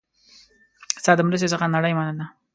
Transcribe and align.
ستا 1.01 1.11
د 1.15 1.19
مرستې 1.27 1.47
څخه 1.53 1.65
نړۍ 1.75 1.93
مننه 1.97 2.25